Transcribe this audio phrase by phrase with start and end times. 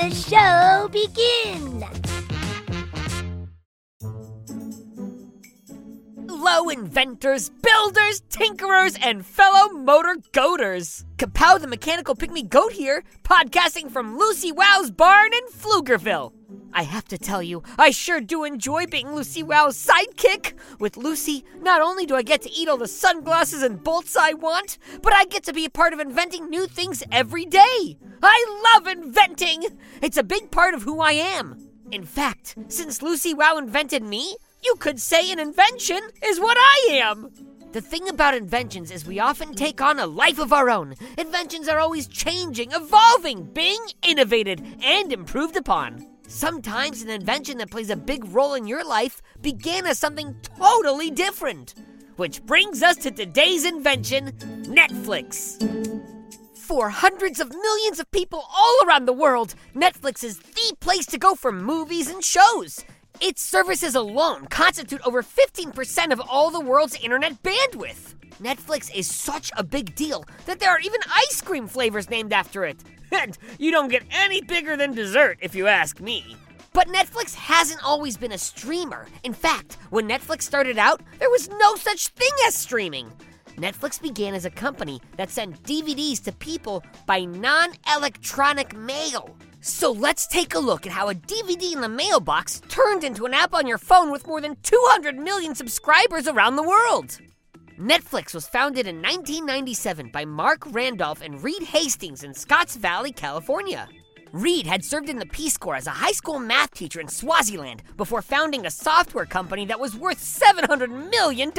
[0.00, 1.79] The show begin.
[6.60, 11.06] Hello, inventors, builders, tinkerers, and fellow motor goaters.
[11.16, 16.34] Kapow the mechanical pygmy goat here, podcasting from Lucy Wow's barn in Pflugerville.
[16.74, 20.52] I have to tell you, I sure do enjoy being Lucy Wow's sidekick.
[20.78, 24.34] With Lucy, not only do I get to eat all the sunglasses and bolts I
[24.34, 27.96] want, but I get to be a part of inventing new things every day.
[28.22, 29.64] I love inventing!
[30.02, 31.70] It's a big part of who I am.
[31.90, 36.88] In fact, since Lucy Wow invented me, you could say an invention is what I
[36.92, 37.30] am.
[37.72, 40.96] The thing about inventions is we often take on a life of our own.
[41.16, 46.06] Inventions are always changing, evolving, being innovated, and improved upon.
[46.26, 51.10] Sometimes an invention that plays a big role in your life began as something totally
[51.10, 51.74] different.
[52.16, 54.32] Which brings us to today's invention
[54.64, 55.58] Netflix.
[56.56, 61.18] For hundreds of millions of people all around the world, Netflix is the place to
[61.18, 62.84] go for movies and shows.
[63.20, 68.14] Its services alone constitute over 15% of all the world's internet bandwidth.
[68.40, 72.64] Netflix is such a big deal that there are even ice cream flavors named after
[72.64, 72.82] it.
[73.12, 76.36] And you don't get any bigger than dessert, if you ask me.
[76.72, 79.08] But Netflix hasn't always been a streamer.
[79.24, 83.10] In fact, when Netflix started out, there was no such thing as streaming.
[83.56, 89.36] Netflix began as a company that sent DVDs to people by non electronic mail.
[89.62, 93.34] So let's take a look at how a DVD in the mailbox turned into an
[93.34, 97.18] app on your phone with more than 200 million subscribers around the world.
[97.78, 103.86] Netflix was founded in 1997 by Marc Randolph and Reed Hastings in Scotts Valley, California.
[104.32, 107.82] Reed had served in the Peace Corps as a high school math teacher in Swaziland
[107.98, 111.52] before founding a software company that was worth $700 million.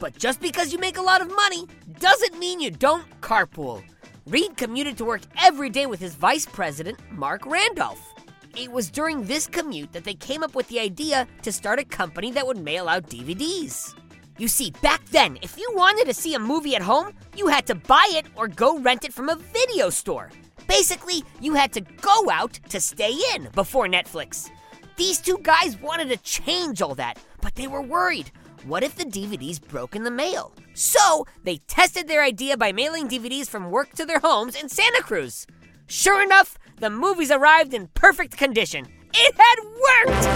[0.00, 1.66] But just because you make a lot of money
[2.00, 3.84] doesn't mean you don't carpool.
[4.26, 8.12] Reed commuted to work every day with his vice president, Marc Randolph.
[8.56, 11.84] It was during this commute that they came up with the idea to start a
[11.84, 13.94] company that would mail out DVDs.
[14.36, 17.66] You see, back then, if you wanted to see a movie at home, you had
[17.66, 20.32] to buy it or go rent it from a video store.
[20.66, 24.50] Basically, you had to go out to stay in before Netflix.
[24.96, 28.32] These two guys wanted to change all that, but they were worried.
[28.66, 30.52] What if the DVDs broke in the mail?
[30.74, 35.04] So, they tested their idea by mailing DVDs from work to their homes in Santa
[35.04, 35.46] Cruz.
[35.86, 38.88] Sure enough, the movies arrived in perfect condition.
[39.14, 39.62] It had
[40.10, 40.26] worked!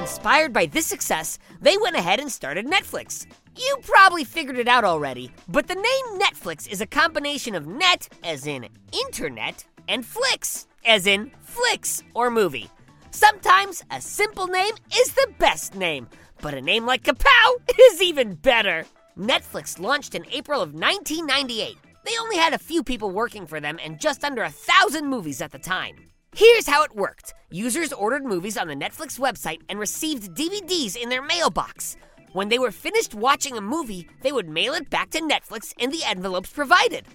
[0.00, 3.26] Inspired by this success, they went ahead and started Netflix.
[3.54, 8.08] You probably figured it out already, but the name Netflix is a combination of net,
[8.24, 12.70] as in internet, and flicks, as in flicks or movie.
[13.10, 16.08] Sometimes a simple name is the best name,
[16.40, 17.54] but a name like Kapow
[17.92, 18.84] is even better.
[19.18, 21.76] Netflix launched in April of 1998.
[22.04, 25.42] They only had a few people working for them and just under a thousand movies
[25.42, 25.96] at the time.
[26.34, 31.08] Here's how it worked users ordered movies on the Netflix website and received DVDs in
[31.08, 31.96] their mailbox.
[32.32, 35.90] When they were finished watching a movie, they would mail it back to Netflix in
[35.90, 37.06] the envelopes provided.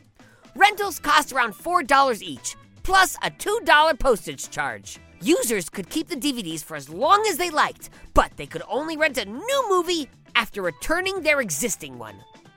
[0.56, 5.00] Rentals cost around $4 each, plus a $2 postage charge.
[5.22, 8.98] Users could keep the DVDs for as long as they liked, but they could only
[8.98, 12.16] rent a new movie after returning their existing one.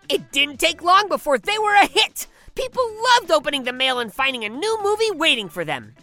[0.09, 2.27] It didn't take long before they were a hit.
[2.55, 5.95] People loved opening the mail and finding a new movie waiting for them.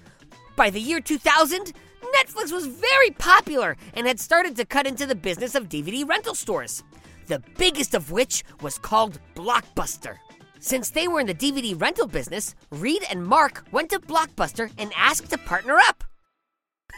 [0.55, 1.73] By the year 2000,
[2.16, 6.35] Netflix was very popular and had started to cut into the business of DVD rental
[6.35, 6.83] stores.
[7.27, 10.17] The biggest of which was called Blockbuster.
[10.59, 14.93] Since they were in the DVD rental business, Reed and Marc went to Blockbuster and
[14.96, 16.03] asked to partner up.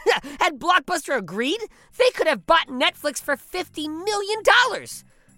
[0.40, 1.60] Had Blockbuster agreed,
[1.96, 4.42] they could have bought Netflix for $50 million.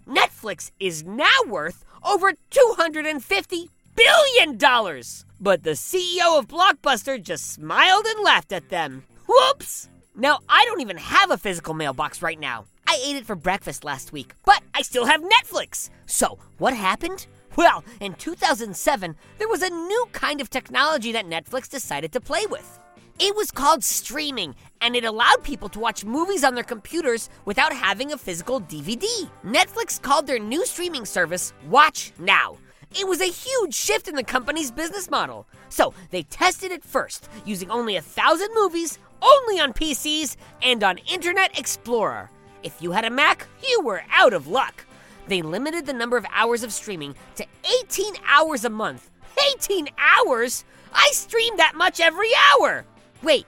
[0.06, 4.58] Netflix is now worth over $250 billion.
[5.40, 9.04] But the CEO of Blockbuster just smiled and laughed at them.
[9.26, 9.88] Whoops!
[10.16, 12.66] Now, I don't even have a physical mailbox right now.
[12.86, 15.90] I ate it for breakfast last week, but I still have Netflix.
[16.06, 17.26] So, what happened?
[17.56, 22.46] Well, in 2007, there was a new kind of technology that Netflix decided to play
[22.46, 22.78] with.
[23.22, 27.70] It was called streaming, and it allowed people to watch movies on their computers without
[27.70, 29.04] having a physical DVD.
[29.44, 32.56] Netflix called their new streaming service Watch Now.
[32.98, 35.46] It was a huge shift in the company's business model.
[35.68, 40.96] So they tested it first, using only a thousand movies, only on PCs, and on
[41.12, 42.30] Internet Explorer.
[42.62, 44.86] If you had a Mac, you were out of luck.
[45.28, 47.44] They limited the number of hours of streaming to
[47.82, 49.10] 18 hours a month.
[49.56, 50.64] 18 hours?
[50.94, 52.86] I stream that much every hour!
[53.22, 53.46] Wait,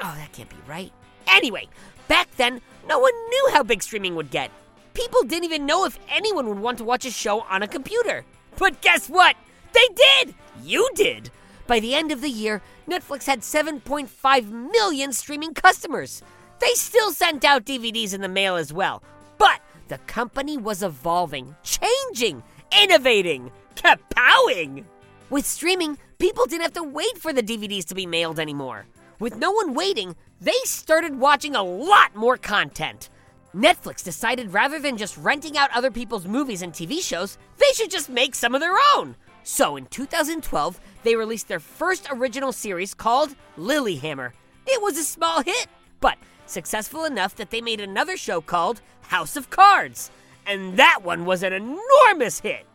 [0.00, 0.92] oh, that can't be right.
[1.26, 1.68] Anyway,
[2.08, 4.50] back then, no one knew how big streaming would get.
[4.94, 8.24] People didn't even know if anyone would want to watch a show on a computer.
[8.58, 9.36] But guess what?
[9.72, 10.34] They did!
[10.62, 11.30] You did!
[11.66, 16.22] By the end of the year, Netflix had 7.5 million streaming customers.
[16.58, 19.02] They still sent out DVDs in the mail as well.
[19.38, 22.42] But the company was evolving, changing,
[22.82, 24.84] innovating, kapowing.
[25.30, 28.86] With streaming, people didn't have to wait for the DVDs to be mailed anymore.
[29.18, 33.08] With no one waiting, they started watching a lot more content.
[33.54, 37.90] Netflix decided rather than just renting out other people's movies and TV shows, they should
[37.90, 39.16] just make some of their own.
[39.42, 44.32] So in 2012, they released their first original series called Lilyhammer.
[44.66, 45.66] It was a small hit,
[46.00, 50.10] but successful enough that they made another show called House of Cards.
[50.46, 52.66] And that one was an enormous hit.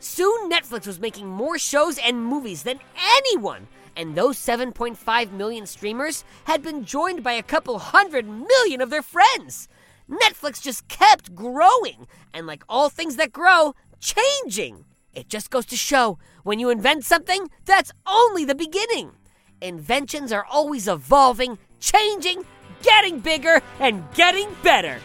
[0.00, 6.24] Soon, Netflix was making more shows and movies than anyone, and those 7.5 million streamers
[6.44, 9.68] had been joined by a couple hundred million of their friends.
[10.08, 14.86] Netflix just kept growing, and like all things that grow, changing.
[15.12, 19.12] It just goes to show when you invent something, that's only the beginning.
[19.60, 22.44] Inventions are always evolving, changing,
[22.82, 24.98] getting bigger, and getting better.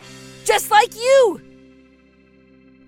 [0.45, 1.54] Just like you.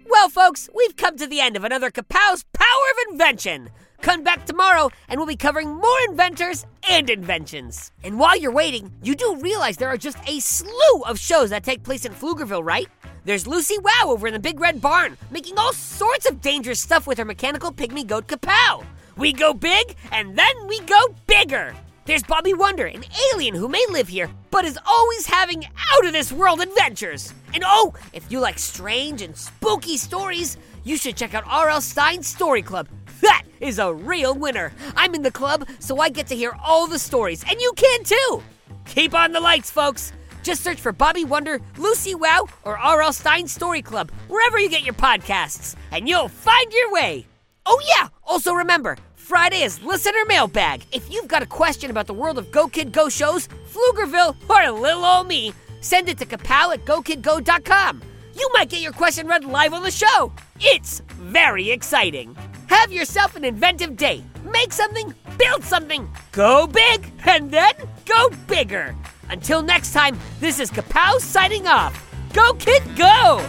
[0.09, 3.69] Well, folks, we've come to the end of another Kapow's Power of Invention.
[4.01, 7.92] Come back tomorrow and we'll be covering more inventors and inventions.
[8.06, 11.65] And while you're waiting, you do realize there are just a slew of shows that
[11.65, 12.88] take place in Pflugerville, right?
[13.25, 17.06] There's Lucy Wow over in the Big Red Barn, making all sorts of dangerous stuff
[17.06, 18.86] with her mechanical pygmy goat Kapow.
[19.18, 21.75] We go big, and then we go bigger.
[22.07, 26.13] There's Bobby Wonder, an alien who may live here, but is always having out of
[26.13, 27.33] this world adventures.
[27.54, 30.56] And oh, if you like strange and spooky stories,
[30.86, 31.81] you should check out R.L.
[31.81, 32.88] Stine's Story Club.
[33.19, 34.71] That is a real winner.
[34.95, 38.06] I'm in the club, so I get to hear all the stories, and you can
[38.06, 38.42] too.
[38.86, 40.13] Keep on the lights, folks.
[40.44, 43.12] Just search for Bobby Wonder, Lucy Wow, or R.L.
[43.12, 47.27] Stine Story Club, wherever you get your podcasts, and you'll find your way.
[47.65, 48.95] Oh, yeah, also remember,
[49.27, 50.85] Friday is Listener Mailbag.
[50.94, 54.71] If you've got a question about the world of Go Kid Go shows, Pflugerville, or
[54.71, 55.51] little old me,
[55.81, 58.01] send it to kapow at gokidgo.com.
[58.38, 60.31] You might get your question read live on the show.
[60.62, 62.38] It's very exciting.
[62.68, 64.24] Have yourself an inventive day.
[64.50, 67.74] Make something, build something, go big, and then
[68.06, 68.95] go bigger.
[69.29, 72.01] Until next time, this is Kapow signing off.
[72.31, 73.45] Go, kid, go!